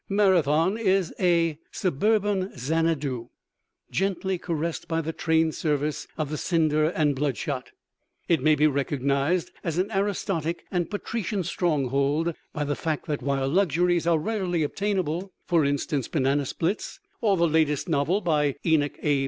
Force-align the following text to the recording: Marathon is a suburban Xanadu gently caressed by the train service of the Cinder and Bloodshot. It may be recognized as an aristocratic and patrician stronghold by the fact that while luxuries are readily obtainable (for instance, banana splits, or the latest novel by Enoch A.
Marathon 0.09 0.79
is 0.79 1.13
a 1.19 1.59
suburban 1.71 2.51
Xanadu 2.57 3.27
gently 3.91 4.39
caressed 4.39 4.87
by 4.87 4.99
the 4.99 5.13
train 5.13 5.51
service 5.51 6.07
of 6.17 6.31
the 6.31 6.37
Cinder 6.39 6.85
and 6.85 7.15
Bloodshot. 7.15 7.69
It 8.27 8.41
may 8.41 8.55
be 8.55 8.65
recognized 8.65 9.51
as 9.63 9.77
an 9.77 9.91
aristocratic 9.93 10.65
and 10.71 10.89
patrician 10.89 11.43
stronghold 11.43 12.33
by 12.51 12.63
the 12.63 12.75
fact 12.75 13.05
that 13.05 13.21
while 13.21 13.47
luxuries 13.47 14.07
are 14.07 14.17
readily 14.17 14.63
obtainable 14.63 15.33
(for 15.45 15.63
instance, 15.63 16.07
banana 16.07 16.47
splits, 16.47 16.99
or 17.21 17.37
the 17.37 17.47
latest 17.47 17.87
novel 17.87 18.21
by 18.21 18.55
Enoch 18.65 18.97
A. 19.03 19.19